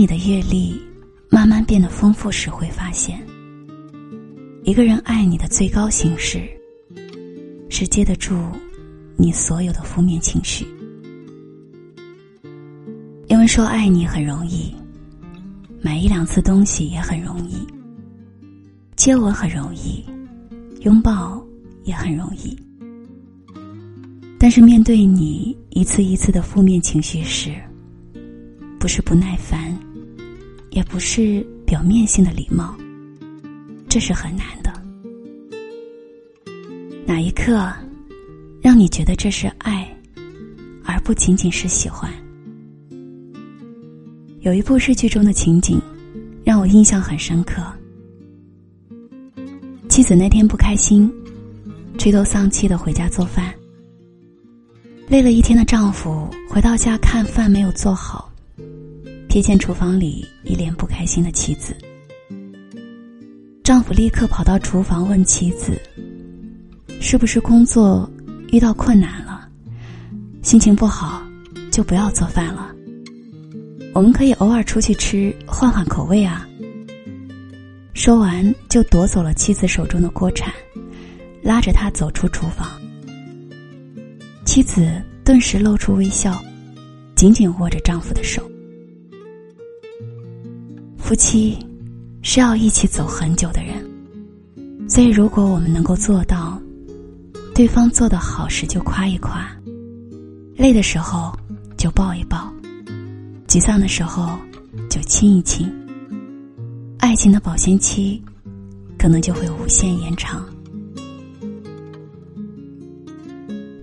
[0.00, 0.80] 你的阅历
[1.28, 3.20] 慢慢变得丰富时，会发现，
[4.62, 6.40] 一个人爱你的最高形式，
[7.68, 8.34] 是接得住
[9.18, 10.66] 你所有的负面情绪。
[13.28, 14.74] 因为说爱你很容易，
[15.82, 17.58] 买一两次东西也很容易，
[18.96, 20.02] 接吻很容易，
[20.80, 21.44] 拥抱
[21.84, 22.58] 也很容易。
[24.38, 27.54] 但是面对你一次一次的负面情绪时，
[28.78, 29.78] 不是不耐烦，
[30.70, 32.76] 也不是表面性的礼貌，
[33.88, 34.72] 这是很难的。
[37.04, 37.72] 哪一刻，
[38.62, 39.88] 让你觉得这是爱，
[40.84, 42.10] 而不仅仅是喜欢？
[44.40, 45.80] 有一部日剧中的情景，
[46.44, 47.62] 让我印象很深刻。
[49.88, 51.12] 妻子那天不开心，
[51.98, 53.52] 垂头丧气的回家做饭。
[55.08, 58.29] 累了一天的丈夫回到家看饭没有做好，
[59.30, 61.72] 瞥见厨房里一脸不开心的妻子。
[63.62, 65.80] 丈夫立刻跑到厨房问妻子
[67.00, 68.10] ：“是不是工作
[68.50, 69.48] 遇到困难了？
[70.42, 71.22] 心情不好
[71.70, 72.74] 就不要做饭了。”
[73.94, 76.44] 我们可以偶尔出去吃，换换口味啊。
[77.94, 80.52] 说完，就夺走了妻子手中的锅铲，
[81.40, 82.68] 拉着她走出厨房。
[84.44, 86.42] 妻子顿时露出微笑，
[87.14, 88.49] 紧紧握着丈夫的手。
[91.10, 91.58] 夫妻
[92.22, 93.84] 是要一起走很久的人，
[94.88, 96.56] 所以如果我们能够做到，
[97.52, 99.44] 对方做得好时就夸一夸，
[100.54, 101.36] 累的时候
[101.76, 102.48] 就抱一抱。
[103.48, 104.38] 沮丧的时候，
[104.88, 105.68] 就亲一亲。
[106.98, 108.22] 爱情的保鲜期，
[108.96, 110.46] 可能就会无限延长。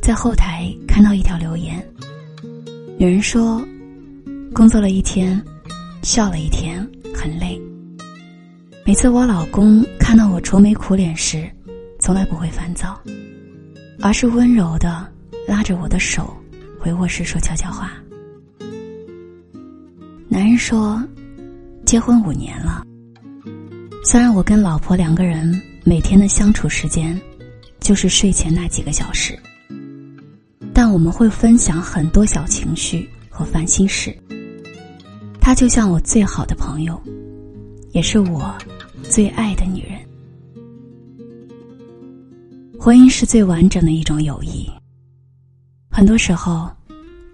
[0.00, 1.84] 在后台看到一条留言，
[2.98, 3.60] 有人说，
[4.54, 5.44] 工作了一天，
[6.04, 6.88] 笑了一天，
[8.96, 11.46] 次我老公看到我愁眉苦脸时，
[12.00, 12.98] 从来不会烦躁，
[14.00, 15.06] 而是温柔的
[15.46, 16.34] 拉着我的手，
[16.80, 17.92] 回卧室说悄悄话。
[20.28, 21.06] 男人说
[21.84, 22.86] ：“结婚五年了，
[24.02, 27.20] 虽然我跟老婆两个人每天的相处时间
[27.78, 29.38] 就是睡前那几个小时，
[30.72, 34.16] 但我们会分享很多小情绪和烦心事。
[35.38, 36.98] 他就像我最好的朋友，
[37.92, 38.56] 也是我
[39.02, 39.98] 最爱的女人。
[42.78, 44.68] 婚姻是最完整的一种友谊。
[45.90, 46.70] 很多时候，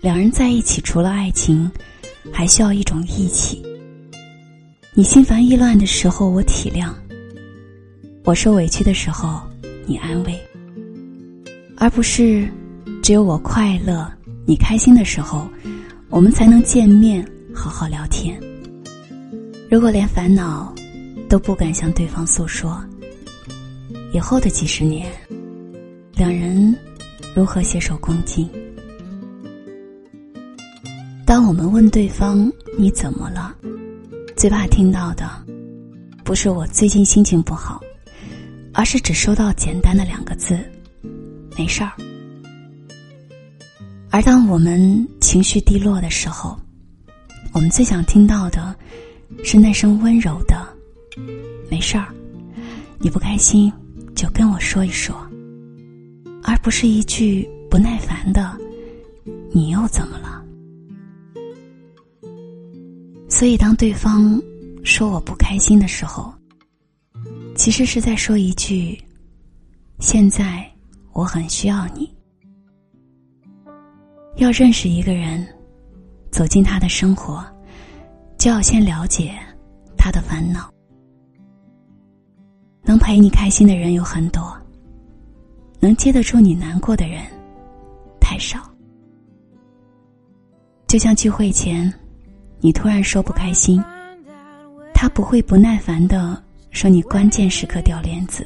[0.00, 1.70] 两人在一起，除了爱情。”
[2.30, 3.62] 还需要一种义气。
[4.92, 6.92] 你心烦意乱的时候，我体谅；
[8.22, 9.40] 我受委屈的时候，
[9.86, 10.38] 你安慰。
[11.78, 12.46] 而不是
[13.02, 14.06] 只有我快乐、
[14.46, 15.48] 你开心的时候，
[16.10, 18.38] 我们才能见面好好聊天。
[19.70, 20.74] 如果连烦恼
[21.28, 22.82] 都不敢向对方诉说，
[24.12, 25.12] 以后的几十年，
[26.14, 26.74] 两人
[27.34, 28.48] 如何携手共进？
[31.26, 33.54] 当我们问对方你怎么了，
[34.34, 35.28] 最怕听到的，
[36.24, 37.78] 不是我最近心情不好，
[38.72, 40.58] 而是只收到简单的两个字：
[41.58, 41.92] 没事儿。
[44.10, 46.58] 而当我们情绪低落的时候，
[47.52, 48.74] 我们最想听到的，
[49.44, 50.56] 是那声温柔的
[51.70, 52.12] “没事儿”，
[52.98, 53.72] 你不开心
[54.14, 55.14] 就跟我说一说，
[56.42, 58.56] 而不是一句不耐烦的
[59.52, 60.42] “你又怎么了”。
[63.28, 64.40] 所以，当对方
[64.82, 66.32] 说我不开心的时候，
[67.54, 68.98] 其实是在说一句
[70.00, 70.68] ：“现在
[71.12, 72.12] 我很需要你。”
[74.38, 75.46] 要认识一个人，
[76.30, 77.44] 走进他的生活，
[78.38, 79.38] 就要先了解
[79.96, 80.72] 他的烦恼。
[82.88, 84.56] 能陪你开心的人有很多，
[85.78, 87.22] 能接得住你难过的人
[88.18, 88.58] 太少。
[90.86, 91.92] 就像聚会前。
[92.60, 93.80] 你突然说不开心，
[94.92, 96.42] 他不会不耐烦的
[96.72, 98.44] 说你关键时刻掉链子，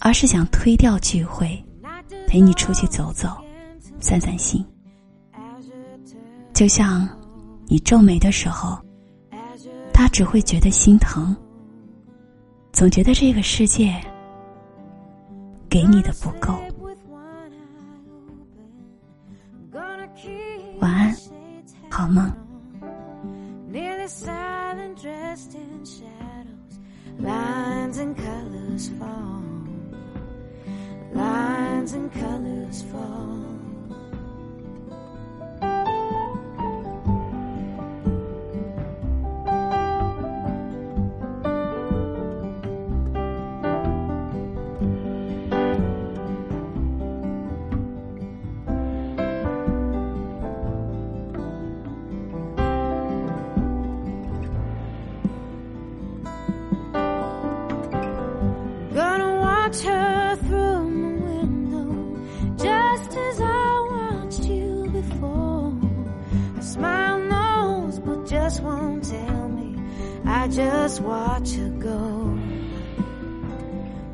[0.00, 1.62] 而是想推掉聚会，
[2.26, 3.28] 陪你出去走走，
[4.00, 4.64] 散散心。
[6.54, 7.06] 就像
[7.66, 8.78] 你皱眉的时候，
[9.92, 11.36] 他只会觉得心疼，
[12.72, 13.94] 总觉得这个世界
[15.68, 16.58] 给你的不够。
[20.80, 21.14] 晚安，
[21.90, 22.32] 好梦。
[70.42, 72.36] I just watch her go.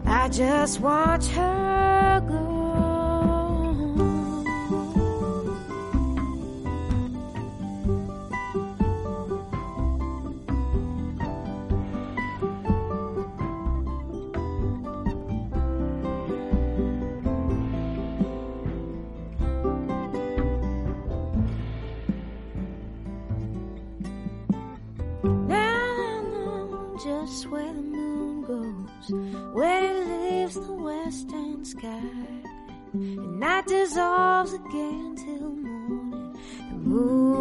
[0.04, 2.57] I just watch her go.
[27.28, 29.10] Just where the moon goes,
[29.52, 32.00] where it leaves the western sky.
[32.94, 36.36] And night dissolves again till morning.
[36.70, 37.37] The moon